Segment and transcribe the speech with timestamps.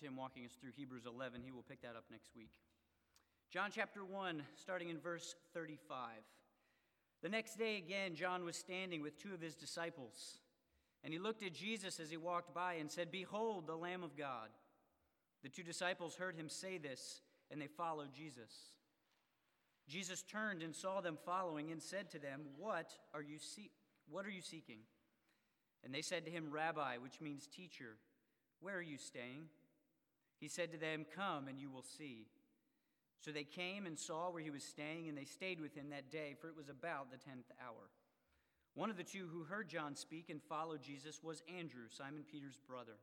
[0.00, 1.42] Tim walking us through Hebrews 11.
[1.44, 2.50] He will pick that up next week.
[3.50, 6.10] John chapter 1, starting in verse 35.
[7.22, 10.38] The next day, again, John was standing with two of his disciples,
[11.02, 14.16] and he looked at Jesus as he walked by and said, Behold, the Lamb of
[14.16, 14.50] God.
[15.42, 18.52] The two disciples heard him say this, and they followed Jesus.
[19.88, 23.70] Jesus turned and saw them following and said to them, What are you, see-
[24.08, 24.80] what are you seeking?
[25.82, 27.96] And they said to him, Rabbi, which means teacher,
[28.60, 29.46] where are you staying?
[30.38, 32.26] He said to them, Come and you will see.
[33.20, 36.10] So they came and saw where he was staying, and they stayed with him that
[36.10, 37.90] day, for it was about the tenth hour.
[38.74, 42.60] One of the two who heard John speak and followed Jesus was Andrew, Simon Peter's
[42.68, 42.96] brother.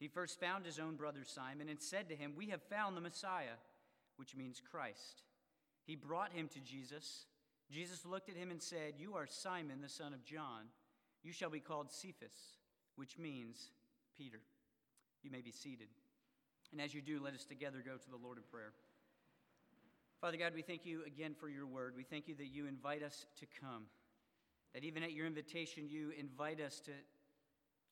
[0.00, 3.00] He first found his own brother Simon and said to him, We have found the
[3.00, 3.58] Messiah,
[4.16, 5.22] which means Christ.
[5.84, 7.26] He brought him to Jesus.
[7.70, 10.66] Jesus looked at him and said, You are Simon, the son of John.
[11.22, 12.58] You shall be called Cephas,
[12.96, 13.70] which means
[14.16, 14.40] Peter.
[15.22, 15.88] You may be seated.
[16.72, 18.72] And as you do, let us together go to the Lord in prayer.
[20.20, 21.94] Father God, we thank you again for your word.
[21.96, 23.84] We thank you that you invite us to come,
[24.74, 26.90] that even at your invitation, you invite us to,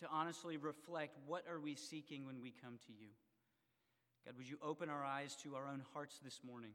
[0.01, 3.09] to honestly reflect what are we seeking when we come to you.
[4.27, 6.73] God, would you open our eyes to our own hearts this morning,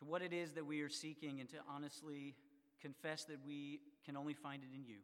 [0.00, 2.34] to what it is that we are seeking, and to honestly
[2.82, 4.98] confess that we can only find it in you.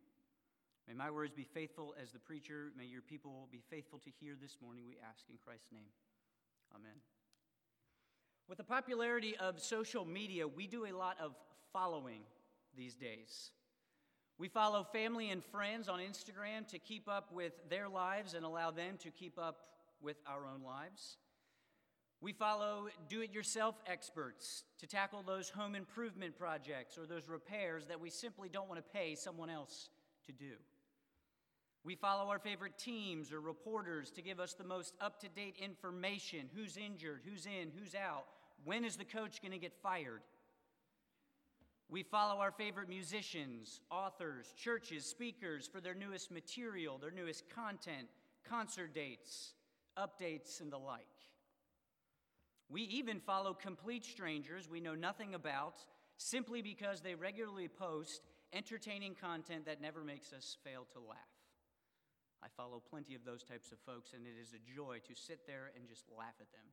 [0.89, 2.73] May my words be faithful as the preacher.
[2.77, 5.87] May your people be faithful to hear this morning, we ask in Christ's name.
[6.75, 7.01] Amen.
[8.49, 11.35] With the popularity of social media, we do a lot of
[11.73, 12.23] following
[12.77, 13.51] these days.
[14.39, 18.71] We follow family and friends on Instagram to keep up with their lives and allow
[18.71, 19.59] them to keep up
[20.01, 21.19] with our own lives.
[22.23, 27.87] We follow do it yourself experts to tackle those home improvement projects or those repairs
[27.87, 29.89] that we simply don't want to pay someone else
[30.27, 30.53] to do.
[31.83, 35.57] We follow our favorite teams or reporters to give us the most up to date
[35.63, 38.27] information who's injured, who's in, who's out,
[38.65, 40.21] when is the coach going to get fired.
[41.89, 48.09] We follow our favorite musicians, authors, churches, speakers for their newest material, their newest content,
[48.49, 49.55] concert dates,
[49.99, 51.07] updates, and the like.
[52.69, 55.85] We even follow complete strangers we know nothing about
[56.19, 58.21] simply because they regularly post
[58.53, 61.40] entertaining content that never makes us fail to laugh.
[62.43, 65.47] I follow plenty of those types of folks, and it is a joy to sit
[65.47, 66.67] there and just laugh at them.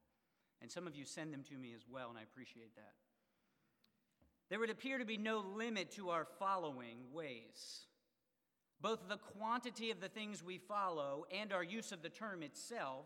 [0.62, 2.94] And some of you send them to me as well, and I appreciate that.
[4.50, 7.86] There would appear to be no limit to our following ways.
[8.80, 13.06] Both the quantity of the things we follow and our use of the term itself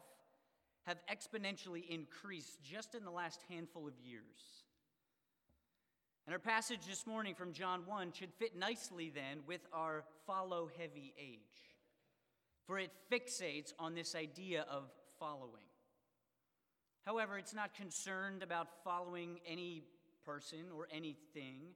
[0.86, 4.66] have exponentially increased just in the last handful of years.
[6.28, 10.70] And our passage this morning from John 1 should fit nicely then with our follow
[10.78, 11.71] heavy age
[12.66, 14.90] for it fixates on this idea of
[15.20, 15.66] following.
[17.06, 19.84] However, it's not concerned about following any
[20.26, 21.74] person or anything,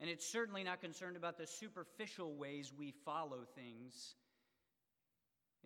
[0.00, 4.14] and it's certainly not concerned about the superficial ways we follow things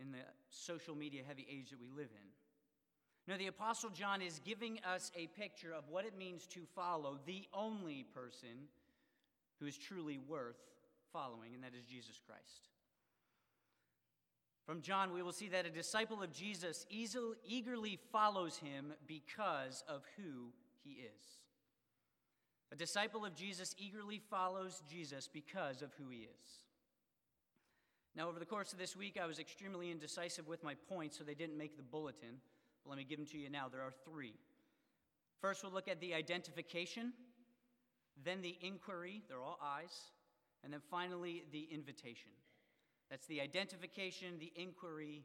[0.00, 0.18] in the
[0.50, 2.28] social media heavy age that we live in.
[3.28, 7.18] No, the Apostle John is giving us a picture of what it means to follow
[7.26, 8.68] the only person
[9.60, 10.56] who is truly worth
[11.12, 12.68] following, and that is Jesus Christ.
[14.70, 19.82] From John, we will see that a disciple of Jesus easily, eagerly follows him because
[19.88, 20.52] of who
[20.84, 21.24] he is.
[22.70, 26.50] A disciple of Jesus eagerly follows Jesus because of who he is.
[28.14, 31.24] Now, over the course of this week, I was extremely indecisive with my points, so
[31.24, 32.36] they didn't make the bulletin.
[32.84, 33.66] But let me give them to you now.
[33.68, 34.34] There are three.
[35.40, 37.12] First, we'll look at the identification,
[38.24, 40.12] then the inquiry, they're all eyes,
[40.62, 42.30] and then finally the invitation.
[43.10, 45.24] That's the identification, the inquiry,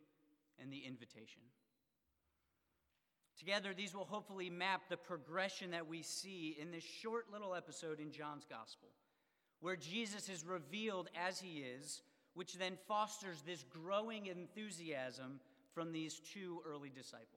[0.59, 1.41] and the invitation.
[3.37, 7.99] Together, these will hopefully map the progression that we see in this short little episode
[7.99, 8.87] in John's Gospel,
[9.59, 12.01] where Jesus is revealed as he is,
[12.33, 15.39] which then fosters this growing enthusiasm
[15.73, 17.27] from these two early disciples.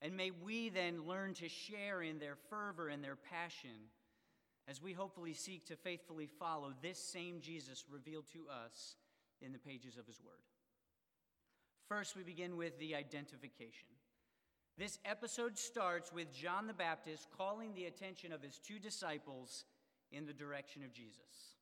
[0.00, 3.70] And may we then learn to share in their fervor and their passion
[4.68, 8.96] as we hopefully seek to faithfully follow this same Jesus revealed to us
[9.40, 10.42] in the pages of his word.
[11.88, 13.88] First, we begin with the identification.
[14.78, 19.64] This episode starts with John the Baptist calling the attention of his two disciples
[20.10, 21.56] in the direction of Jesus.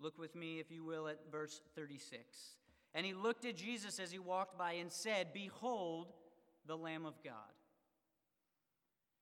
[0.00, 2.56] Look with me, if you will, at verse 36.
[2.94, 6.12] And he looked at Jesus as he walked by and said, Behold,
[6.66, 7.32] the Lamb of God.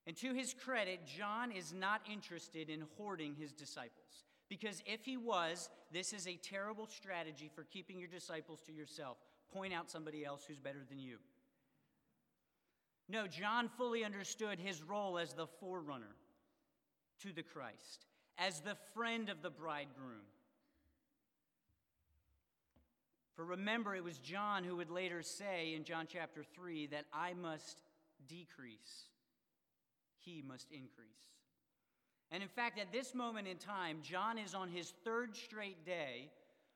[0.06, 4.25] And to his credit, John is not interested in hoarding his disciples.
[4.49, 9.17] Because if he was, this is a terrible strategy for keeping your disciples to yourself.
[9.53, 11.19] point out somebody else who's better than you.
[13.09, 16.17] No, John fully understood his role as the forerunner
[17.21, 18.06] to the Christ,
[18.39, 20.27] as the friend of the bridegroom.
[23.35, 27.35] For remember, it was John who would later say in John chapter 3 that I
[27.35, 27.83] must
[28.29, 29.09] decrease,
[30.25, 31.09] he must increase.
[32.31, 36.31] And in fact, at this moment in time, John is on his third straight day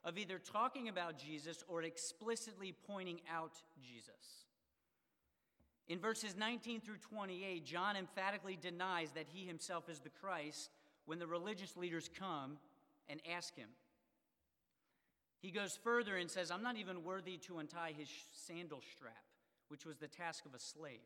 [0.04, 3.52] of either talking about Jesus or explicitly pointing out
[3.82, 4.46] Jesus.
[5.88, 10.70] In verses 19 through 28, John emphatically denies that he himself is the Christ
[11.06, 12.58] when the religious leaders come
[13.08, 13.70] and ask him.
[15.40, 19.14] He goes further and says, I'm not even worthy to untie his sandal strap,
[19.68, 20.98] which was the task of a slave.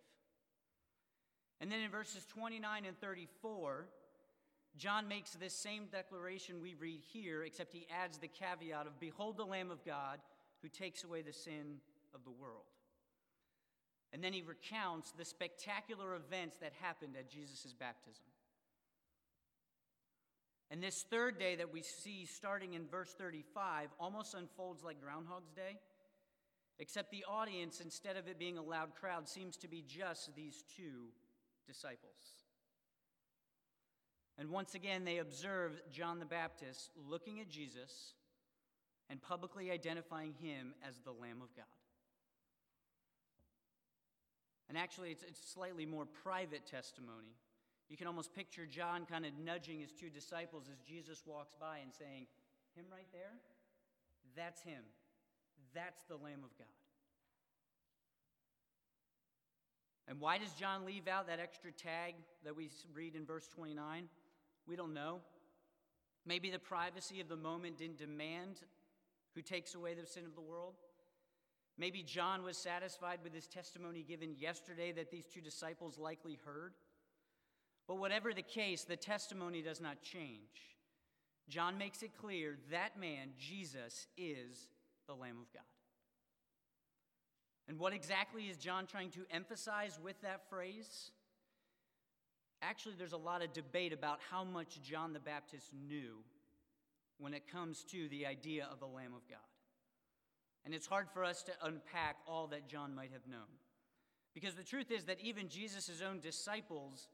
[1.63, 3.87] And then in verses 29 and 34,
[4.77, 9.37] John makes this same declaration we read here, except he adds the caveat of, Behold
[9.37, 10.19] the Lamb of God
[10.61, 11.77] who takes away the sin
[12.17, 12.65] of the world.
[14.13, 18.25] And then he recounts the spectacular events that happened at Jesus' baptism.
[20.69, 25.53] And this third day that we see starting in verse 35 almost unfolds like Groundhog's
[25.53, 25.79] Day,
[26.81, 30.65] except the audience, instead of it being a loud crowd, seems to be just these
[30.77, 31.13] two
[31.67, 32.43] disciples.
[34.39, 38.15] And once again, they observe John the Baptist looking at Jesus
[39.11, 41.67] and publicly identifying him as the Lamb of God.
[44.69, 47.37] And actually, it's, it's slightly more private testimony.
[47.91, 51.79] You can almost picture John kind of nudging his two disciples as Jesus walks by
[51.79, 52.27] and saying,
[52.75, 53.37] Him right there?
[54.35, 54.83] That's him.
[55.75, 56.69] That's the Lamb of God.
[60.13, 64.11] And why does John leave out that extra tag that we read in verse 29?
[64.69, 65.21] We don't know.
[66.27, 68.61] Maybe the privacy of the moment didn't demand
[69.35, 70.75] who takes away the sin of the world.
[71.79, 76.75] Maybe John was satisfied with his testimony given yesterday that these two disciples likely heard.
[77.89, 80.77] But whatever the case, the testimony does not change.
[81.49, 84.69] John makes it clear that man, Jesus, is
[85.07, 85.63] the Lamb of God.
[87.69, 91.11] And what exactly is John trying to emphasize with that phrase?
[92.61, 96.19] Actually, there's a lot of debate about how much John the Baptist knew
[97.19, 99.39] when it comes to the idea of the Lamb of God.
[100.65, 103.51] And it's hard for us to unpack all that John might have known.
[104.35, 107.09] Because the truth is that even Jesus' own disciples,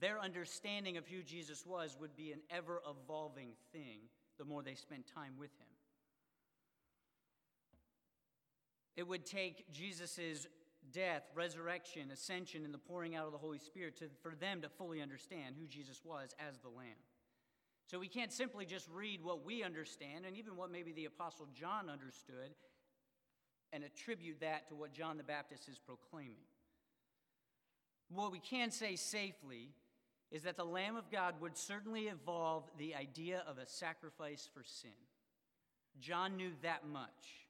[0.00, 4.00] their understanding of who Jesus was would be an ever evolving thing
[4.38, 5.77] the more they spent time with him.
[8.98, 10.48] It would take Jesus'
[10.92, 14.68] death, resurrection, ascension, and the pouring out of the Holy Spirit to, for them to
[14.68, 16.98] fully understand who Jesus was as the Lamb.
[17.86, 21.46] So we can't simply just read what we understand and even what maybe the Apostle
[21.54, 22.56] John understood
[23.72, 26.48] and attribute that to what John the Baptist is proclaiming.
[28.12, 29.70] What we can say safely
[30.32, 34.64] is that the Lamb of God would certainly evolve the idea of a sacrifice for
[34.64, 34.90] sin.
[36.00, 37.47] John knew that much.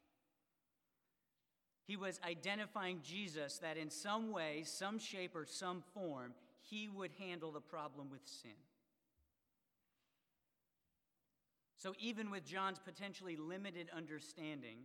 [1.88, 7.12] He was identifying Jesus that in some way, some shape, or some form, he would
[7.18, 8.50] handle the problem with sin.
[11.78, 14.80] So, even with John's potentially limited understanding,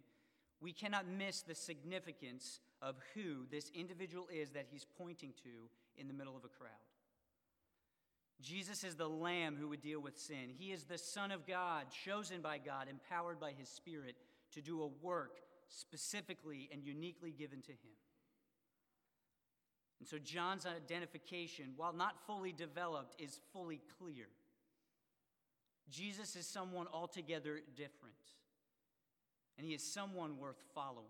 [0.61, 6.07] we cannot miss the significance of who this individual is that he's pointing to in
[6.07, 6.71] the middle of a crowd.
[8.41, 10.51] Jesus is the Lamb who would deal with sin.
[10.57, 14.15] He is the Son of God, chosen by God, empowered by His Spirit
[14.53, 15.39] to do a work
[15.69, 17.97] specifically and uniquely given to Him.
[19.99, 24.25] And so John's identification, while not fully developed, is fully clear.
[25.89, 28.15] Jesus is someone altogether different
[29.57, 31.05] and he is someone worth following.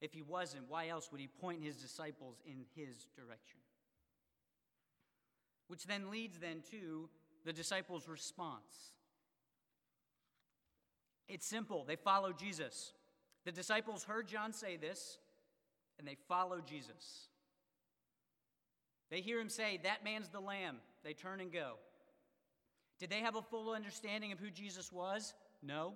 [0.00, 3.60] If he wasn't, why else would he point his disciples in his direction?
[5.68, 7.08] Which then leads then to
[7.44, 8.92] the disciples' response.
[11.28, 11.84] It's simple.
[11.84, 12.92] They follow Jesus.
[13.46, 15.18] The disciples heard John say this,
[16.00, 17.28] and they follow Jesus.
[19.08, 20.78] They hear him say, That man's the Lamb.
[21.04, 21.74] They turn and go.
[22.98, 25.32] Did they have a full understanding of who Jesus was?
[25.62, 25.92] No.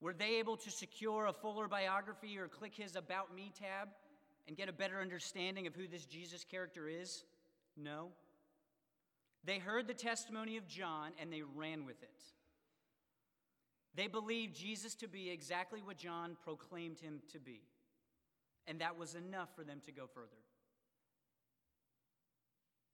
[0.00, 3.88] Were they able to secure a fuller biography or click his About Me tab
[4.48, 7.22] and get a better understanding of who this Jesus character is?
[7.76, 8.08] No.
[9.44, 12.08] They heard the testimony of John and they ran with it.
[13.94, 17.60] They believed Jesus to be exactly what John proclaimed him to be,
[18.66, 20.28] and that was enough for them to go further.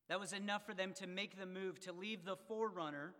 [0.08, 3.14] That was enough for them to make the move to leave the forerunner,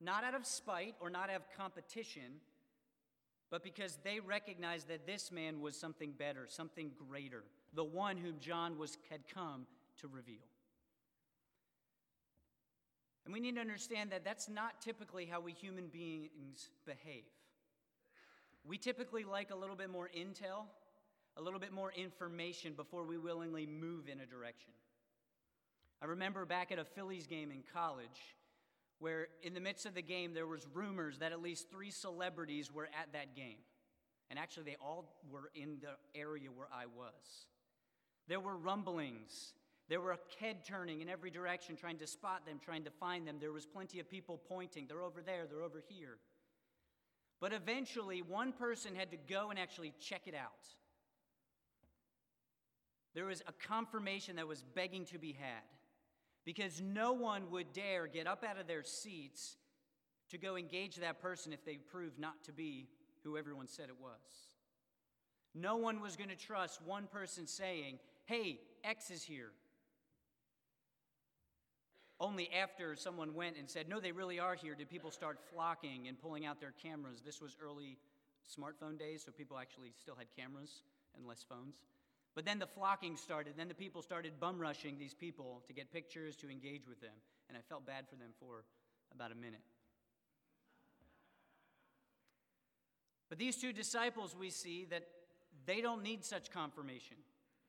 [0.00, 2.40] not out of spite or not out of competition
[3.52, 8.40] but because they recognized that this man was something better, something greater, the one whom
[8.40, 9.66] John was, had come
[10.00, 10.40] to reveal.
[13.24, 17.24] And we need to understand that that's not typically how we human beings behave.
[18.64, 20.66] We typically like a little bit more intel,
[21.36, 24.72] a little bit more information before we willingly move in a direction.
[26.00, 28.36] I remember back at a Phillies game in college
[28.98, 32.72] where in the midst of the game there was rumors that at least 3 celebrities
[32.72, 33.58] were at that game.
[34.30, 37.46] And actually they all were in the area where I was.
[38.28, 39.54] There were rumblings
[39.92, 43.28] there were a head turning in every direction, trying to spot them, trying to find
[43.28, 43.36] them.
[43.38, 44.86] There was plenty of people pointing.
[44.86, 46.16] They're over there, they're over here.
[47.42, 50.66] But eventually, one person had to go and actually check it out.
[53.14, 55.60] There was a confirmation that was begging to be had
[56.46, 59.58] because no one would dare get up out of their seats
[60.30, 62.88] to go engage that person if they proved not to be
[63.24, 64.48] who everyone said it was.
[65.54, 69.50] No one was going to trust one person saying, Hey, X is here.
[72.22, 76.06] Only after someone went and said, No, they really are here, did people start flocking
[76.06, 77.20] and pulling out their cameras.
[77.20, 77.98] This was early
[78.48, 80.82] smartphone days, so people actually still had cameras
[81.16, 81.82] and less phones.
[82.36, 83.54] But then the flocking started.
[83.56, 87.10] Then the people started bum rushing these people to get pictures, to engage with them.
[87.48, 88.64] And I felt bad for them for
[89.12, 89.60] about a minute.
[93.28, 95.02] But these two disciples, we see that
[95.66, 97.16] they don't need such confirmation.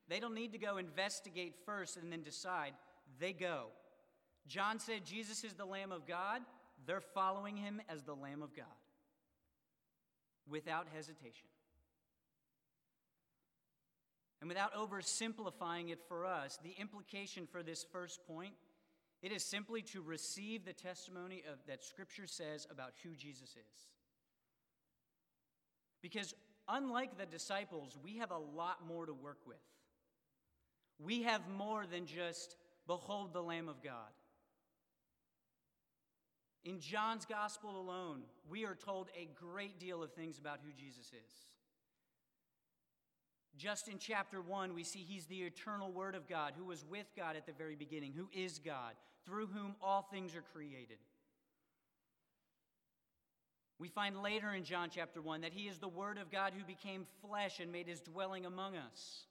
[0.06, 2.74] They don't need to go investigate first and then decide.
[3.18, 3.70] They go.
[4.46, 6.42] John said Jesus is the Lamb of God.
[6.86, 8.66] They're following him as the Lamb of God
[10.48, 11.48] without hesitation.
[14.40, 18.52] And without oversimplifying it for us, the implication for this first point,
[19.22, 23.88] it is simply to receive the testimony of, that Scripture says about who Jesus is.
[26.02, 26.34] Because
[26.68, 29.56] unlike the disciples, we have a lot more to work with.
[30.98, 34.12] We have more than just, behold the Lamb of God.
[36.64, 41.08] In John's gospel alone, we are told a great deal of things about who Jesus
[41.08, 41.32] is.
[43.56, 47.06] Just in chapter 1, we see he's the eternal Word of God, who was with
[47.16, 48.94] God at the very beginning, who is God,
[49.26, 50.98] through whom all things are created.
[53.78, 56.64] We find later in John chapter 1 that he is the Word of God who
[56.64, 59.24] became flesh and made his dwelling among us.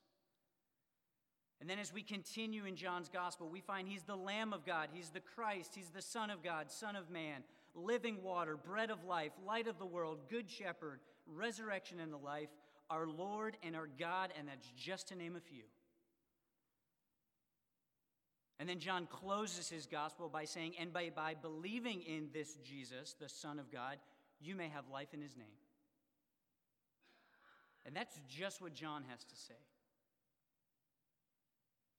[1.64, 4.90] And then as we continue in John's gospel, we find he's the Lamb of God,
[4.92, 7.42] he's the Christ, he's the Son of God, Son of Man,
[7.74, 12.50] living water, bread of life, light of the world, good shepherd, resurrection and the life,
[12.90, 15.64] our Lord and our God, and that's just to name a few.
[18.60, 23.16] And then John closes his gospel by saying, And by, by believing in this Jesus,
[23.18, 24.00] the Son of God,
[24.42, 25.48] you may have life in his name.
[27.86, 29.54] And that's just what John has to say.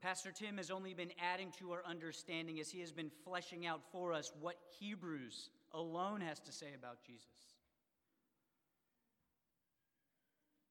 [0.04, 3.80] Pastor Tim has only been adding to our understanding as he has been fleshing out
[3.90, 7.24] for us what Hebrews alone has to say about Jesus.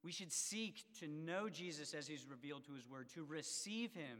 [0.03, 4.19] We should seek to know Jesus as he's revealed to his word, to receive him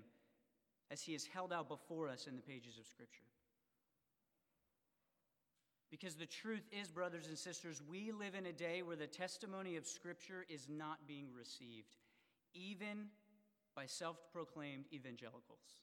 [0.90, 3.22] as he is held out before us in the pages of Scripture.
[5.92, 9.76] Because the truth is, brothers and sisters, we live in a day where the testimony
[9.78, 11.98] of Scripture is not being received,
[12.56, 13.10] even
[13.76, 15.82] by self proclaimed evangelicals.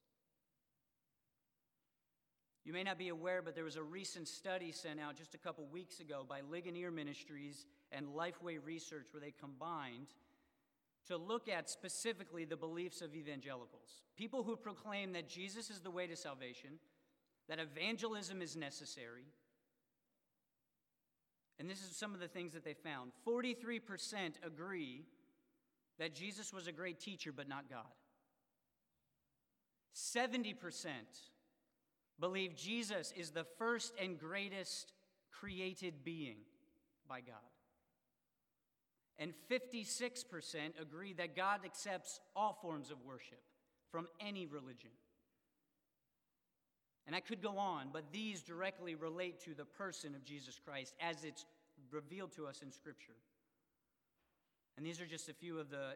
[2.65, 5.39] You may not be aware, but there was a recent study sent out just a
[5.39, 10.09] couple weeks ago by Ligonier Ministries and Lifeway Research where they combined
[11.09, 14.03] to look at specifically the beliefs of evangelicals.
[14.17, 16.79] People who proclaim that Jesus is the way to salvation,
[17.49, 19.25] that evangelism is necessary.
[21.59, 23.81] And this is some of the things that they found 43%
[24.47, 25.05] agree
[26.01, 27.85] that Jesus was a great teacher, but not God.
[29.95, 30.55] 70%
[32.19, 34.93] believe Jesus is the first and greatest
[35.31, 36.39] created being
[37.07, 37.37] by God.
[39.19, 43.43] And 56% agree that God accepts all forms of worship
[43.93, 44.91] from any religion.
[47.07, 50.95] And I could go on, but these directly relate to the person of Jesus Christ
[50.99, 51.45] as it's
[51.91, 53.17] revealed to us in Scripture.
[54.81, 55.95] And these are just a few of the,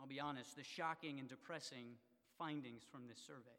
[0.00, 1.86] I'll be honest, the shocking and depressing
[2.36, 3.54] findings from this survey.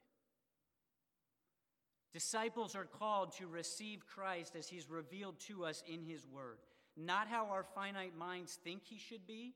[2.11, 6.57] Disciples are called to receive Christ as he's revealed to us in his word,
[6.97, 9.53] not how our finite minds think he should be,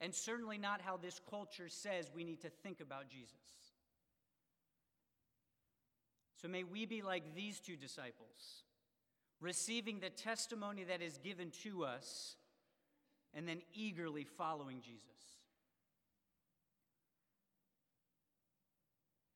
[0.00, 3.34] and certainly not how this culture says we need to think about Jesus.
[6.40, 8.62] So may we be like these two disciples,
[9.42, 12.36] receiving the testimony that is given to us
[13.38, 15.38] and then eagerly following Jesus.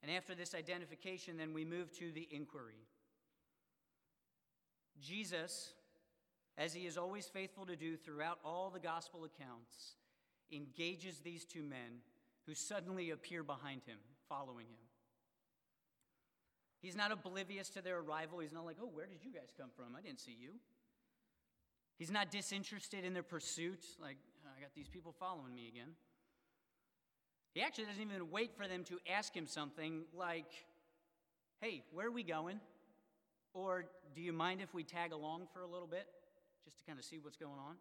[0.03, 2.83] And after this identification, then we move to the inquiry.
[5.01, 5.75] Jesus,
[6.59, 9.95] as he is always faithful to do throughout all the gospel accounts,
[10.51, 12.03] engages these two men
[12.45, 14.83] who suddenly appear behind him, following him.
[16.81, 18.41] He's not oblivious to their arrival.
[18.41, 19.95] He's not like, oh, where did you guys come from?
[19.97, 20.55] I didn't see you.
[22.03, 25.91] He's not disinterested in their pursuit, like, I got these people following me again.
[27.55, 30.51] He actually doesn't even wait for them to ask him something like,
[31.61, 32.59] hey, where are we going?
[33.55, 33.85] Or
[34.17, 36.09] do you mind if we tag along for a little bit
[36.65, 37.77] just to kind of see what's going on?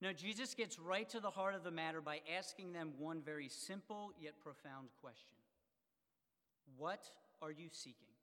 [0.00, 3.48] No, Jesus gets right to the heart of the matter by asking them one very
[3.48, 5.34] simple yet profound question
[6.76, 7.10] What
[7.42, 8.15] are you seeking?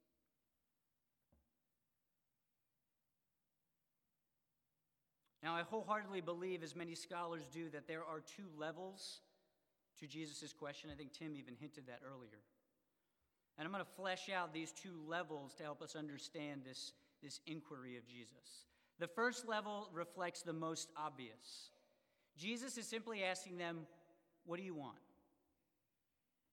[5.43, 9.19] Now, I wholeheartedly believe, as many scholars do, that there are two levels
[9.99, 10.89] to Jesus' question.
[10.89, 12.39] I think Tim even hinted that earlier.
[13.57, 17.41] And I'm going to flesh out these two levels to help us understand this, this
[17.45, 18.67] inquiry of Jesus.
[18.99, 21.71] The first level reflects the most obvious.
[22.37, 23.85] Jesus is simply asking them,
[24.45, 24.97] What do you want?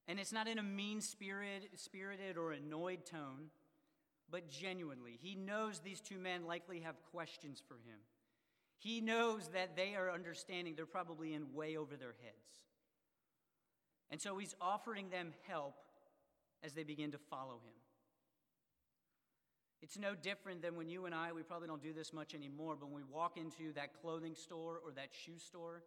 [0.07, 3.51] And it's not in a mean spirit, spirited or annoyed tone,
[4.29, 5.17] but genuinely.
[5.21, 7.99] He knows these two men likely have questions for him.
[8.81, 12.63] He knows that they are understanding, they're probably in way over their heads.
[14.09, 15.75] And so he's offering them help
[16.63, 17.77] as they begin to follow him.
[19.83, 22.75] It's no different than when you and I, we probably don't do this much anymore,
[22.79, 25.83] but when we walk into that clothing store or that shoe store,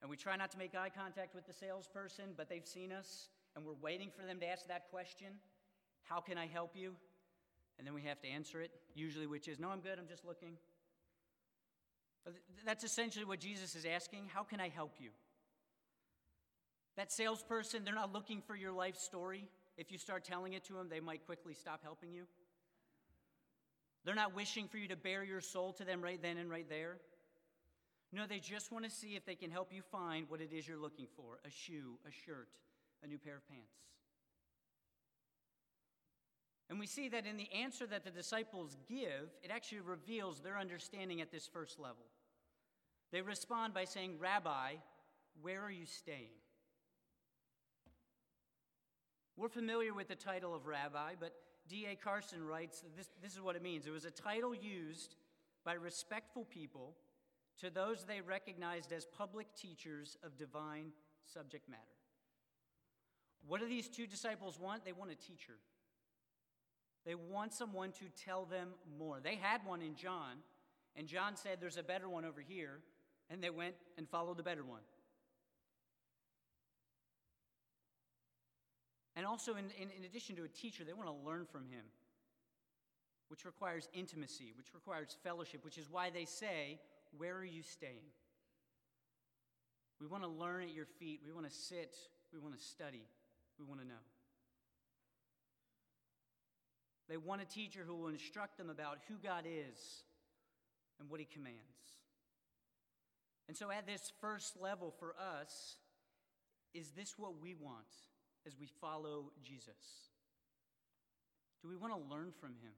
[0.00, 3.28] and we try not to make eye contact with the salesperson, but they've seen us,
[3.54, 5.28] and we're waiting for them to ask that question
[6.02, 6.94] How can I help you?
[7.78, 10.24] And then we have to answer it, usually, which is, No, I'm good, I'm just
[10.24, 10.56] looking.
[12.64, 15.10] That's essentially what Jesus is asking How can I help you?
[16.96, 19.48] That salesperson, they're not looking for your life story.
[19.76, 22.24] If you start telling it to them, they might quickly stop helping you.
[24.04, 26.68] They're not wishing for you to bare your soul to them right then and right
[26.68, 26.98] there.
[28.12, 30.68] No, they just want to see if they can help you find what it is
[30.68, 32.48] you're looking for a shoe, a shirt,
[33.02, 33.74] a new pair of pants.
[36.74, 40.58] And we see that in the answer that the disciples give, it actually reveals their
[40.58, 42.04] understanding at this first level.
[43.12, 44.72] They respond by saying, Rabbi,
[45.40, 46.34] where are you staying?
[49.36, 51.32] We're familiar with the title of rabbi, but
[51.68, 51.94] D.A.
[51.94, 53.86] Carson writes this, this is what it means.
[53.86, 55.14] It was a title used
[55.64, 56.96] by respectful people
[57.60, 60.86] to those they recognized as public teachers of divine
[61.24, 61.82] subject matter.
[63.46, 64.84] What do these two disciples want?
[64.84, 65.54] They want a teacher.
[67.04, 69.20] They want someone to tell them more.
[69.22, 70.36] They had one in John,
[70.96, 72.80] and John said, There's a better one over here,
[73.30, 74.80] and they went and followed the better one.
[79.16, 81.84] And also, in, in, in addition to a teacher, they want to learn from him,
[83.28, 86.80] which requires intimacy, which requires fellowship, which is why they say,
[87.16, 88.10] Where are you staying?
[90.00, 91.20] We want to learn at your feet.
[91.24, 91.94] We want to sit.
[92.32, 93.04] We want to study.
[93.58, 93.94] We want to know.
[97.08, 100.02] They want a teacher who will instruct them about who God is
[100.98, 101.58] and what he commands.
[103.46, 105.76] And so, at this first level for us,
[106.72, 107.84] is this what we want?
[108.46, 110.10] as we follow Jesus?
[111.62, 112.72] Do we want to learn from him?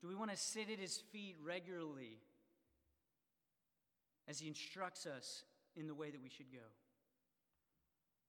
[0.00, 2.18] Do we want to sit at his feet regularly
[4.26, 5.44] as he instructs us
[5.76, 6.66] in the way that we should go?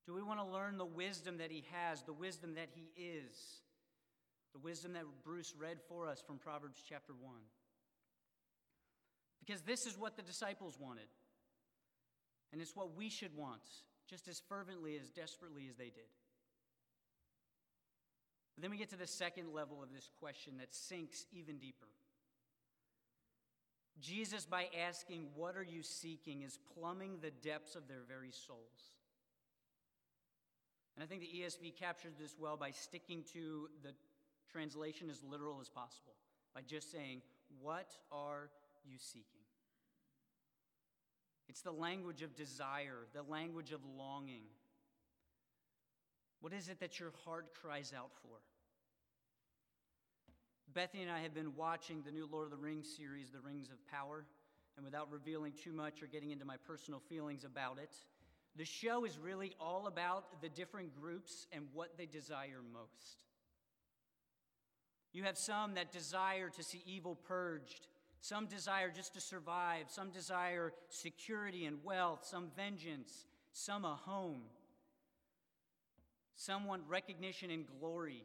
[0.05, 3.61] Do we want to learn the wisdom that he has, the wisdom that he is,
[4.53, 7.33] the wisdom that Bruce read for us from Proverbs chapter 1?
[9.45, 11.07] Because this is what the disciples wanted,
[12.51, 13.61] and it's what we should want
[14.09, 16.11] just as fervently, as desperately as they did.
[18.55, 21.87] But then we get to the second level of this question that sinks even deeper.
[23.99, 28.93] Jesus, by asking, What are you seeking, is plumbing the depths of their very souls.
[30.95, 33.93] And I think the ESV captures this well by sticking to the
[34.53, 36.13] translation as literal as possible,
[36.53, 37.21] by just saying,
[37.61, 38.49] What are
[38.85, 39.41] you seeking?
[41.49, 44.45] It's the language of desire, the language of longing.
[46.39, 48.37] What is it that your heart cries out for?
[50.73, 53.69] Bethany and I have been watching the new Lord of the Rings series, The Rings
[53.69, 54.25] of Power,
[54.75, 57.95] and without revealing too much or getting into my personal feelings about it,
[58.55, 63.17] the show is really all about the different groups and what they desire most.
[65.13, 67.87] You have some that desire to see evil purged,
[68.23, 74.43] Some desire just to survive, some desire security and wealth, some vengeance, some a home.
[76.35, 78.23] Some want recognition and glory.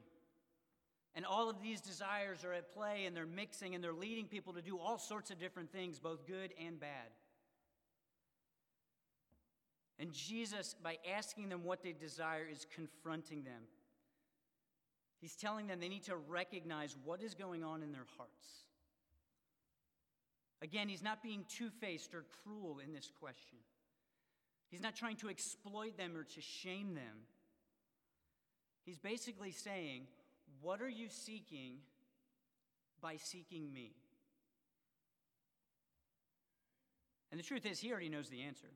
[1.16, 4.52] And all of these desires are at play and they're mixing and they're leading people
[4.52, 7.10] to do all sorts of different things, both good and bad.
[9.98, 13.62] And Jesus, by asking them what they desire, is confronting them.
[15.20, 18.46] He's telling them they need to recognize what is going on in their hearts.
[20.62, 23.58] Again, he's not being two faced or cruel in this question.
[24.70, 27.26] He's not trying to exploit them or to shame them.
[28.84, 30.06] He's basically saying,
[30.60, 31.78] What are you seeking
[33.00, 33.92] by seeking me?
[37.30, 38.68] And the truth is, he already knows the answer.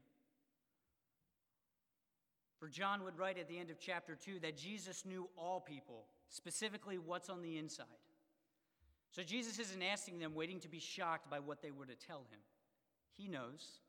[2.58, 6.04] For John would write at the end of chapter 2 that Jesus knew all people,
[6.32, 7.86] specifically what's on the inside.
[9.10, 12.24] So Jesus isn't asking them, waiting to be shocked by what they were to tell
[12.30, 12.40] him.
[13.16, 13.80] He knows.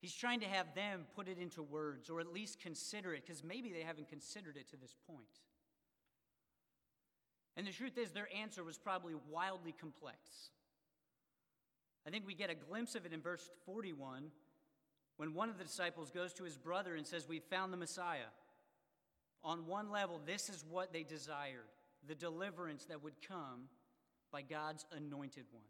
[0.00, 3.42] He's trying to have them put it into words, or at least consider it, because
[3.42, 5.40] maybe they haven't considered it to this point.
[7.56, 10.50] And the truth is, their answer was probably wildly complex.
[12.06, 14.24] I think we get a glimpse of it in verse 41
[15.16, 18.30] when one of the disciples goes to his brother and says, We've found the Messiah.
[19.42, 21.68] On one level, this is what they desired
[22.08, 23.68] the deliverance that would come
[24.32, 25.64] by God's anointed one.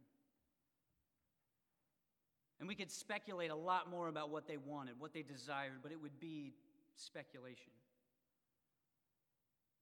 [2.60, 5.92] And we could speculate a lot more about what they wanted, what they desired, but
[5.92, 6.52] it would be
[6.94, 7.72] speculation.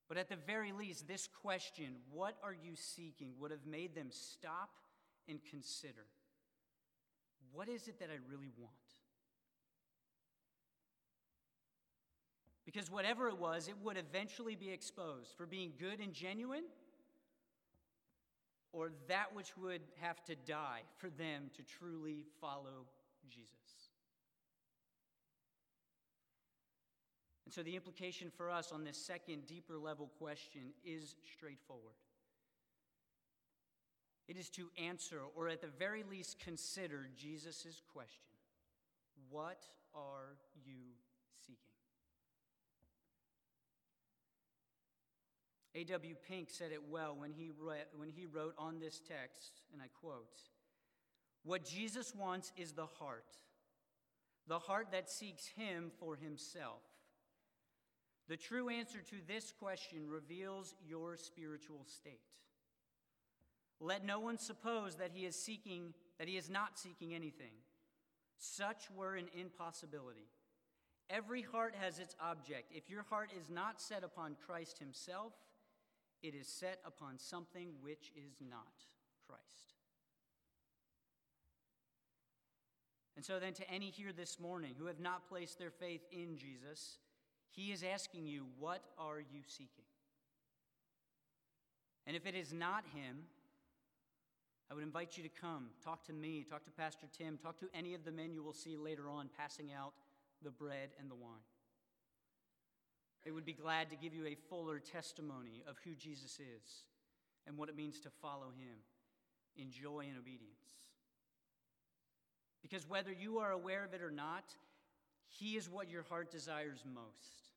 [0.09, 4.09] But at the very least, this question, what are you seeking, would have made them
[4.11, 4.71] stop
[5.29, 6.07] and consider
[7.53, 8.73] what is it that I really want?
[12.69, 16.65] Because whatever it was, it would eventually be exposed for being good and genuine,
[18.75, 22.85] or that which would have to die for them to truly follow
[23.31, 23.55] Jesus.
[27.47, 31.95] And so the implication for us on this second, deeper level question is straightforward.
[34.29, 38.35] It is to answer, or at the very least consider, Jesus' question
[39.31, 40.83] What are you
[45.79, 46.17] A.W.
[46.27, 49.87] Pink said it well when he, wrote, when he wrote on this text, and I
[50.01, 50.41] quote
[51.45, 53.37] What Jesus wants is the heart,
[54.49, 56.83] the heart that seeks him for himself.
[58.29, 62.21] The true answer to this question reveals your spiritual state.
[63.81, 67.55] Let no one suppose that he is seeking that he is not seeking anything.
[68.37, 70.27] Such were an impossibility.
[71.09, 72.73] Every heart has its object.
[72.75, 75.33] If your heart is not set upon Christ himself,
[76.23, 78.85] it is set upon something which is not
[79.27, 79.75] Christ.
[83.17, 86.37] And so, then, to any here this morning who have not placed their faith in
[86.37, 86.99] Jesus,
[87.51, 89.85] he is asking you, What are you seeking?
[92.07, 93.25] And if it is not him,
[94.71, 97.69] I would invite you to come, talk to me, talk to Pastor Tim, talk to
[97.75, 99.95] any of the men you will see later on passing out
[100.43, 101.43] the bread and the wine.
[103.25, 106.85] They would be glad to give you a fuller testimony of who Jesus is
[107.47, 108.79] and what it means to follow him
[109.57, 110.55] in joy and obedience.
[112.63, 114.45] Because whether you are aware of it or not,
[115.27, 117.49] he is what your heart desires most.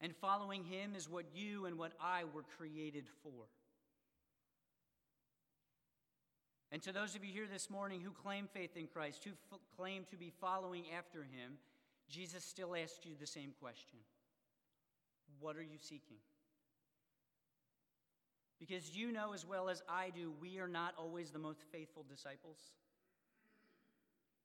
[0.00, 3.46] And following him is what you and what I were created for.
[6.72, 9.58] And to those of you here this morning who claim faith in Christ, who f-
[9.76, 11.58] claim to be following after him,
[12.10, 13.98] Jesus still asks you the same question
[15.38, 16.18] What are you seeking?
[18.58, 22.04] Because you know as well as I do, we are not always the most faithful
[22.06, 22.58] disciples.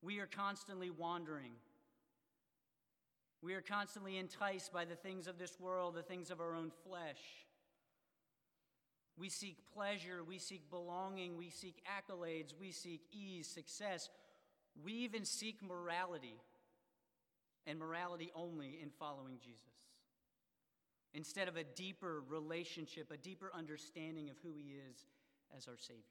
[0.01, 1.51] We are constantly wandering.
[3.41, 6.71] We are constantly enticed by the things of this world, the things of our own
[6.87, 7.19] flesh.
[9.17, 14.09] We seek pleasure, we seek belonging, we seek accolades, we seek ease, success.
[14.83, 16.37] We even seek morality
[17.67, 19.61] and morality only in following Jesus.
[21.13, 25.05] Instead of a deeper relationship, a deeper understanding of who He is
[25.55, 26.03] as our Savior.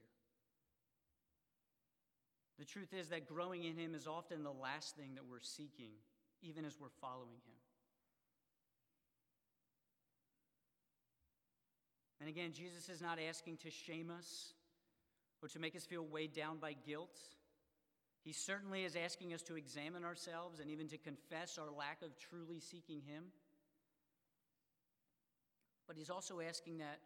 [2.58, 5.90] The truth is that growing in Him is often the last thing that we're seeking,
[6.42, 7.54] even as we're following Him.
[12.20, 14.54] And again, Jesus is not asking to shame us
[15.42, 17.20] or to make us feel weighed down by guilt.
[18.24, 22.18] He certainly is asking us to examine ourselves and even to confess our lack of
[22.18, 23.24] truly seeking Him.
[25.86, 27.00] But He's also asking that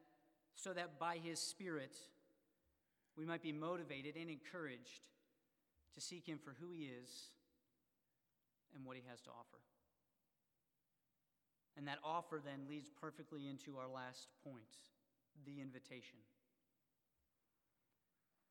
[0.54, 1.96] so that by His Spirit
[3.16, 5.00] we might be motivated and encouraged
[5.94, 7.10] to seek Him for who He is
[8.76, 9.58] and what He has to offer.
[11.76, 14.62] And that offer then leads perfectly into our last point
[15.44, 16.18] the invitation.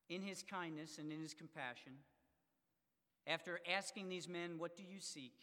[0.10, 1.94] In His kindness and in His compassion,
[3.28, 5.36] after asking these men, What do you seek?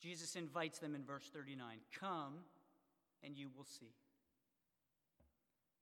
[0.00, 2.34] Jesus invites them in verse 39 Come
[3.24, 3.94] and you will see.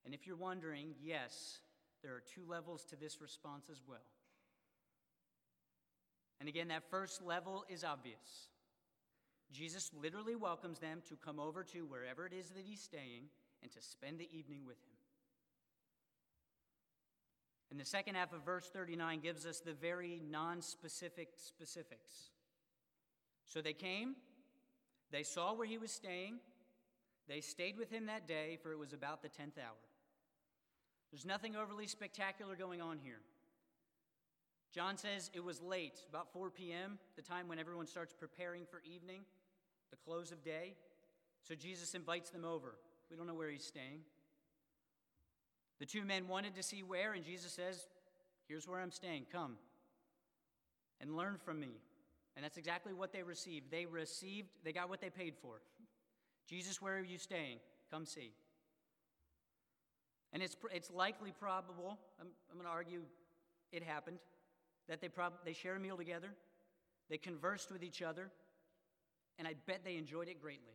[0.05, 1.59] And if you're wondering, yes,
[2.03, 4.05] there are two levels to this response as well.
[6.39, 8.49] And again, that first level is obvious.
[9.51, 13.23] Jesus literally welcomes them to come over to wherever it is that he's staying
[13.63, 14.94] and to spend the evening with him.
[17.71, 22.29] And the second half of verse 39 gives us the very non specific specifics.
[23.45, 24.15] So they came,
[25.11, 26.39] they saw where he was staying,
[27.27, 29.77] they stayed with him that day, for it was about the 10th hour.
[31.11, 33.21] There's nothing overly spectacular going on here.
[34.73, 38.81] John says it was late, about 4 p.m., the time when everyone starts preparing for
[38.83, 39.21] evening,
[39.89, 40.75] the close of day.
[41.47, 42.75] So Jesus invites them over.
[43.09, 44.01] We don't know where he's staying.
[45.79, 47.87] The two men wanted to see where, and Jesus says,
[48.47, 49.25] Here's where I'm staying.
[49.31, 49.57] Come
[51.01, 51.71] and learn from me.
[52.35, 53.71] And that's exactly what they received.
[53.71, 55.61] They received, they got what they paid for.
[56.49, 57.59] Jesus, where are you staying?
[57.91, 58.33] Come see.
[60.33, 63.01] And it's, it's likely probable, I'm, I'm going to argue
[63.71, 64.17] it happened,
[64.89, 66.29] that they, prob- they shared a meal together,
[67.09, 68.29] they conversed with each other,
[69.39, 70.73] and I bet they enjoyed it greatly.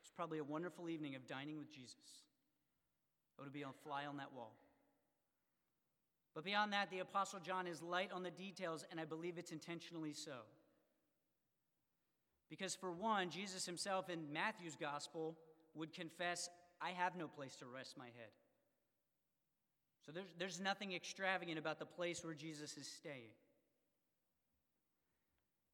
[0.00, 2.25] It's probably a wonderful evening of dining with Jesus.
[3.38, 4.52] It would be a fly on that wall.
[6.34, 9.52] But beyond that, the Apostle John is light on the details, and I believe it's
[9.52, 10.44] intentionally so.
[12.50, 15.36] Because, for one, Jesus himself in Matthew's gospel
[15.74, 16.48] would confess,
[16.80, 18.30] I have no place to rest my head.
[20.04, 23.32] So there's, there's nothing extravagant about the place where Jesus is staying.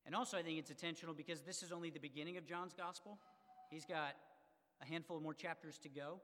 [0.06, 3.18] And also, I think it's intentional because this is only the beginning of John's gospel.
[3.70, 4.14] He's got
[4.80, 6.20] a handful of more chapters to go.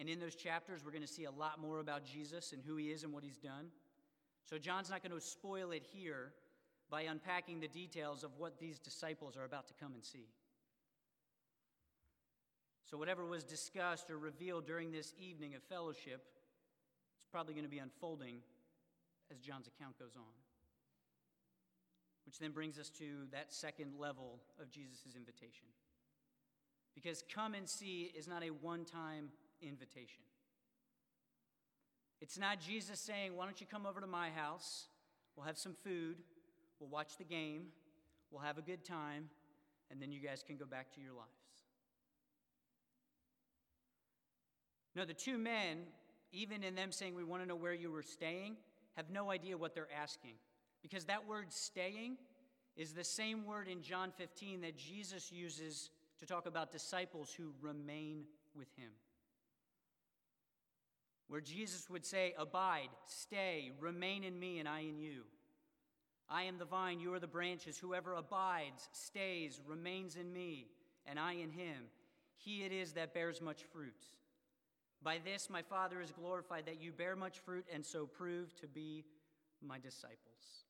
[0.00, 2.76] And in those chapters, we're going to see a lot more about Jesus and who
[2.76, 3.66] he is and what he's done.
[4.48, 6.32] So, John's not going to spoil it here
[6.90, 10.26] by unpacking the details of what these disciples are about to come and see.
[12.90, 16.24] So, whatever was discussed or revealed during this evening of fellowship,
[17.16, 18.38] it's probably going to be unfolding
[19.30, 20.32] as John's account goes on.
[22.24, 25.66] Which then brings us to that second level of Jesus' invitation.
[26.94, 29.28] Because come and see is not a one time
[29.62, 30.22] invitation.
[32.20, 34.86] It's not Jesus saying, Why don't you come over to my house?
[35.36, 36.16] We'll have some food.
[36.80, 37.66] We'll watch the game,
[38.30, 39.28] we'll have a good time,
[39.90, 41.28] and then you guys can go back to your lives.
[44.96, 45.80] No, the two men,
[46.32, 48.56] even in them saying, We want to know where you were staying,
[48.96, 50.34] have no idea what they're asking.
[50.82, 52.16] Because that word staying
[52.76, 57.52] is the same word in John 15 that Jesus uses to talk about disciples who
[57.60, 58.90] remain with him.
[61.30, 65.22] Where Jesus would say, Abide, stay, remain in me, and I in you.
[66.28, 67.78] I am the vine, you are the branches.
[67.78, 70.66] Whoever abides, stays, remains in me,
[71.06, 71.84] and I in him,
[72.36, 73.94] he it is that bears much fruit.
[75.04, 78.66] By this my Father is glorified, that you bear much fruit and so prove to
[78.66, 79.04] be
[79.62, 80.64] my disciples.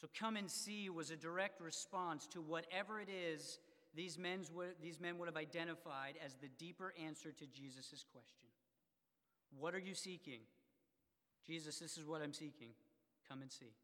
[0.00, 3.58] So come and see was a direct response to whatever it is
[3.94, 8.48] these, men's would, these men would have identified as the deeper answer to Jesus' question.
[9.58, 10.40] What are you seeking?
[11.46, 12.70] Jesus, this is what I'm seeking.
[13.28, 13.74] Come and see.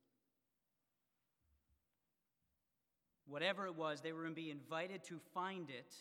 [3.27, 5.95] Whatever it was, they were going to be invited to find it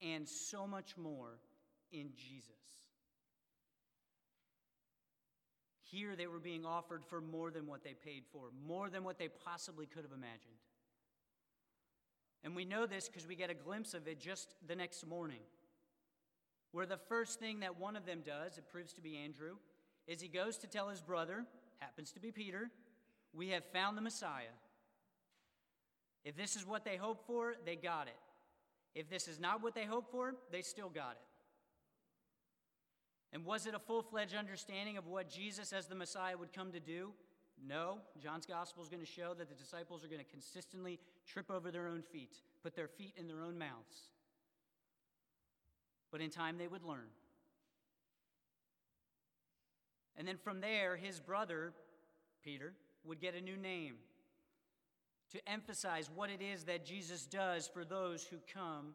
[0.00, 1.38] and so much more
[1.92, 2.48] in Jesus.
[5.82, 9.18] Here they were being offered for more than what they paid for, more than what
[9.18, 10.56] they possibly could have imagined.
[12.44, 15.40] And we know this because we get a glimpse of it just the next morning,
[16.72, 19.56] where the first thing that one of them does, it proves to be Andrew,
[20.06, 21.44] is he goes to tell his brother,
[21.80, 22.70] happens to be Peter,
[23.32, 24.54] we have found the Messiah.
[26.24, 28.16] If this is what they hoped for, they got it.
[28.94, 31.26] If this is not what they hoped for, they still got it.
[33.32, 36.72] And was it a full fledged understanding of what Jesus as the Messiah would come
[36.72, 37.12] to do?
[37.66, 37.98] No.
[38.22, 41.70] John's gospel is going to show that the disciples are going to consistently trip over
[41.70, 44.10] their own feet, put their feet in their own mouths.
[46.10, 47.08] But in time, they would learn.
[50.16, 51.72] And then from there, his brother,
[52.44, 53.94] Peter, would get a new name
[55.30, 58.94] to emphasize what it is that Jesus does for those who come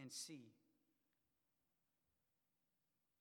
[0.00, 0.52] and see.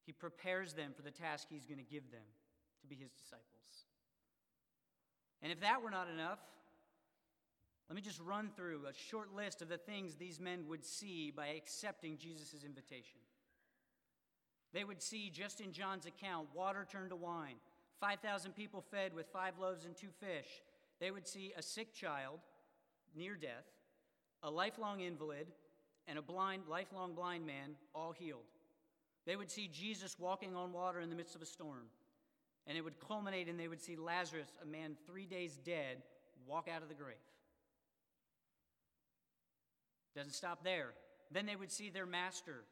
[0.06, 2.22] He prepares them for the task he's going to give them
[2.82, 3.87] to be his disciples.
[5.42, 6.40] And if that were not enough,
[7.90, 11.32] let me just run through a short list of the things these men would see
[11.32, 13.20] by accepting Jesus' invitation.
[14.74, 17.56] They would see, just in John's account, water turned to wine,
[18.02, 20.48] 5,000 people fed with five loaves and two fish.
[21.00, 22.40] They would see a sick child
[23.16, 23.66] near death,
[24.44, 25.48] a lifelong invalid,
[26.08, 28.46] and a blind, lifelong blind man all healed.
[29.26, 31.88] They would see Jesus walking on water in the midst of a storm.
[32.68, 36.04] And it would culminate and they would see Lazarus, a man three days dead,
[36.46, 37.16] walk out of the grave.
[40.16, 40.94] Doesn't stop there.
[41.32, 42.64] Then they would see their master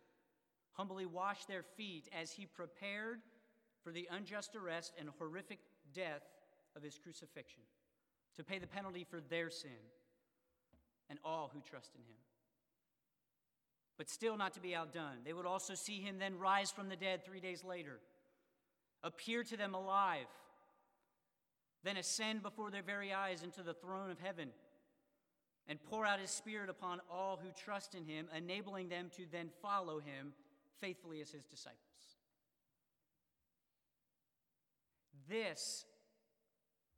[0.74, 3.20] humbly wash their feet as he prepared
[3.84, 5.60] for the unjust arrest and horrific
[5.94, 6.24] death
[6.76, 7.62] of his crucifixion
[8.36, 9.70] to pay the penalty for their sin
[11.10, 12.18] and all who trust in him.
[13.98, 16.98] But still not to be outdone, they would also see him then rise from the
[16.98, 18.00] dead three days later,
[19.06, 20.28] appear to them alive,
[21.84, 24.50] then ascend before their very eyes into the throne of heaven
[25.68, 29.50] and pour out his spirit upon all who trust in him, enabling them to then
[29.62, 30.34] follow him
[30.82, 31.80] faithfully as his disciples.
[35.30, 35.86] This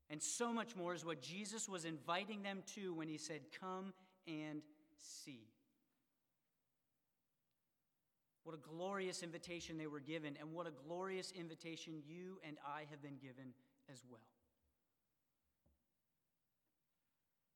[0.09, 3.93] and so much more is what Jesus was inviting them to when he said, Come
[4.25, 4.61] and
[4.99, 5.47] see.
[8.47, 12.83] What a glorious invitation they were given, and what a glorious invitation you and I
[12.89, 13.51] have been given
[13.91, 14.21] as well.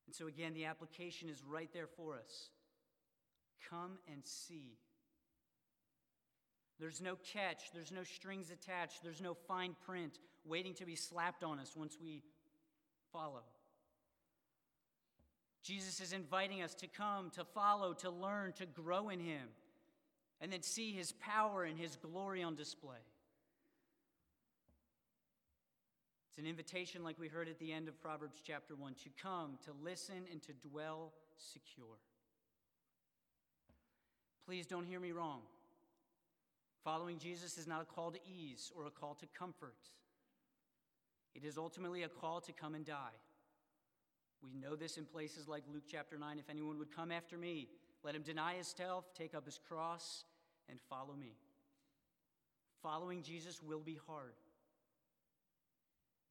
[0.06, 2.50] And so, again, the application is right there for us.
[3.70, 4.80] Come and see.
[6.78, 11.42] There's no catch, there's no strings attached, there's no fine print waiting to be slapped
[11.42, 12.22] on us once we
[13.14, 13.44] follow.
[15.64, 19.48] Jesus is inviting us to come, to follow, to learn, to grow in Him,
[20.42, 22.98] and then see His power and His glory on display.
[26.30, 29.58] It's an invitation, like we heard at the end of Proverbs chapter 1, to come,
[29.66, 31.98] to listen, and to dwell secure.
[34.46, 35.42] Please don't hear me wrong.
[36.84, 39.76] Following Jesus is not a call to ease or a call to comfort.
[41.36, 43.20] It is ultimately a call to come and die.
[44.42, 46.40] We know this in places like Luke chapter 9.
[46.40, 47.68] If anyone would come after me,
[48.04, 50.24] let him deny himself, take up his cross,
[50.72, 51.34] and follow me.
[52.82, 54.34] Following Jesus will be hard.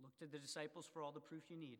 [0.02, 1.78] Look to the disciples for all the proof you need.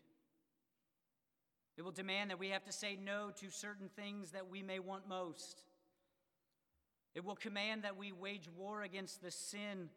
[1.76, 4.78] It will demand that we have to say no to certain things that we may
[4.78, 5.62] want most.
[7.14, 9.88] It will command that we wage war against the sin,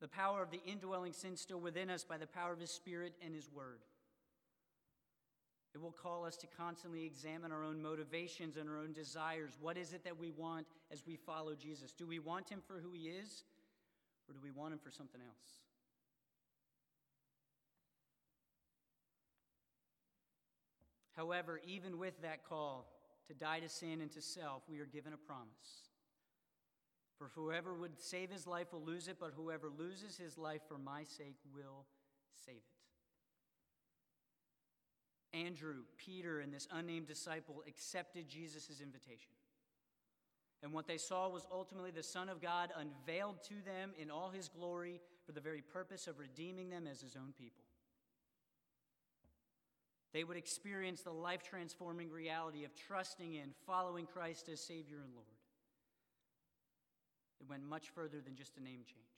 [0.00, 3.12] the power of the indwelling sin still within us by the power of His Spirit
[3.24, 3.80] and His Word.
[5.74, 9.52] It will call us to constantly examine our own motivations and our own desires.
[9.60, 11.92] What is it that we want as we follow Jesus?
[11.92, 13.42] Do we want Him for who He is,
[14.28, 15.58] or do we want Him for something else?
[21.16, 22.86] However, even with that call
[23.28, 25.88] to die to sin and to self, we are given a promise.
[27.18, 30.78] For whoever would save his life will lose it, but whoever loses his life for
[30.78, 31.86] my sake will
[32.44, 32.83] save it.
[35.34, 39.32] Andrew, Peter, and this unnamed disciple accepted Jesus' invitation.
[40.62, 44.30] And what they saw was ultimately the Son of God unveiled to them in all
[44.30, 47.64] his glory for the very purpose of redeeming them as his own people.
[50.12, 55.12] They would experience the life transforming reality of trusting in, following Christ as Savior and
[55.12, 55.26] Lord.
[57.40, 59.13] It went much further than just a name change.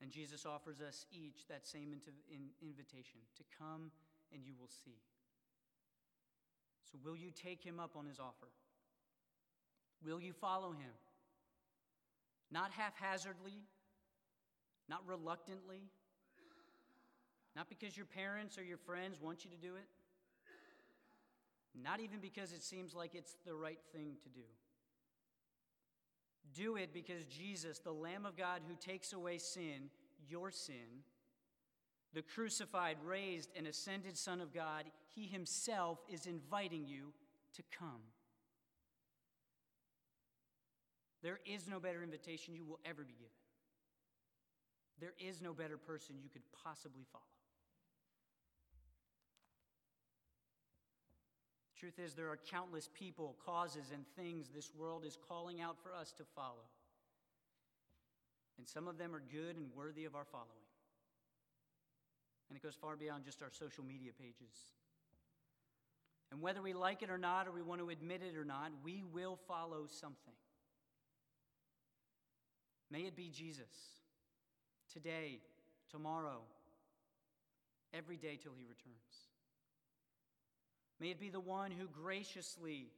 [0.00, 1.92] And Jesus offers us each that same
[2.62, 3.90] invitation to come
[4.32, 4.98] and you will see.
[6.90, 8.48] So, will you take him up on his offer?
[10.04, 10.94] Will you follow him?
[12.50, 13.60] Not haphazardly,
[14.88, 15.82] not reluctantly,
[17.54, 19.88] not because your parents or your friends want you to do it,
[21.74, 24.46] not even because it seems like it's the right thing to do.
[26.54, 29.90] Do it because Jesus, the Lamb of God who takes away sin,
[30.28, 31.04] your sin,
[32.14, 34.84] the crucified, raised, and ascended Son of God,
[35.14, 37.12] he himself is inviting you
[37.54, 38.00] to come.
[41.22, 43.32] There is no better invitation you will ever be given.
[45.00, 47.24] There is no better person you could possibly follow.
[51.78, 55.94] Truth is, there are countless people, causes, and things this world is calling out for
[55.94, 56.66] us to follow.
[58.58, 60.48] And some of them are good and worthy of our following.
[62.48, 64.56] And it goes far beyond just our social media pages.
[66.32, 68.72] And whether we like it or not, or we want to admit it or not,
[68.84, 70.34] we will follow something.
[72.90, 73.70] May it be Jesus
[74.92, 75.38] today,
[75.90, 76.40] tomorrow,
[77.94, 79.27] every day till he returns.
[81.00, 82.88] May it be the one who graciously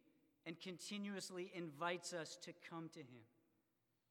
[0.46, 3.24] and continuously invites us to come to him.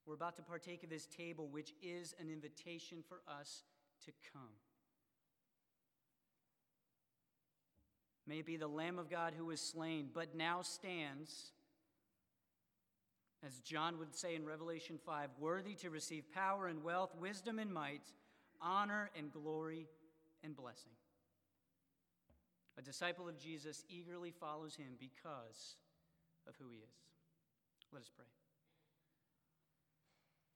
[0.06, 3.64] We're about to partake of his table, which is an invitation for us
[4.06, 4.50] to come.
[8.28, 11.52] May it be the Lamb of God who was slain, but now stands,
[13.44, 17.74] as John would say in Revelation 5, worthy to receive power and wealth, wisdom and
[17.74, 18.04] might,
[18.62, 19.88] honor and glory
[20.44, 20.92] and blessing.
[22.80, 25.76] A disciple of Jesus eagerly follows him because
[26.48, 26.96] of who he is.
[27.92, 28.26] Let us pray.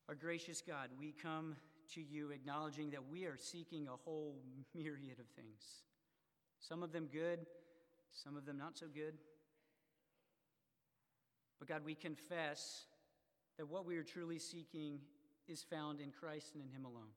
[0.07, 1.57] Our gracious God, we come
[1.95, 4.37] to you acknowledging that we are seeking a whole
[4.73, 5.83] myriad of things.
[6.61, 7.39] Some of them good,
[8.13, 9.15] some of them not so good.
[11.59, 12.85] But God, we confess
[13.57, 14.99] that what we are truly seeking
[15.49, 17.11] is found in Christ and in Him alone.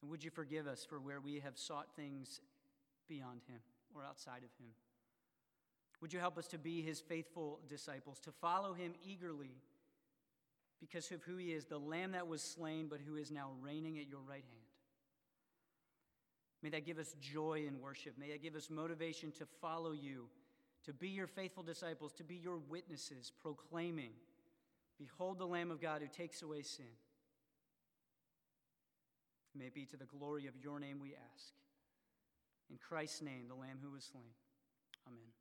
[0.00, 2.40] And would you forgive us for where we have sought things
[3.08, 3.60] beyond Him
[3.94, 4.72] or outside of Him?
[6.00, 9.56] Would you help us to be His faithful disciples, to follow Him eagerly
[10.80, 13.98] because of who He is, the Lamb that was slain, but who is now reigning
[13.98, 14.66] at your right hand?
[16.62, 18.14] May that give us joy in worship.
[18.18, 20.26] May that give us motivation to follow you,
[20.84, 24.10] to be your faithful disciples, to be your witnesses, proclaiming,
[24.98, 26.86] Behold the Lamb of God who takes away sin.
[29.54, 31.52] May it be to the glory of your name we ask.
[32.70, 34.34] In Christ's name, the Lamb who was slain.
[35.06, 35.32] Amen.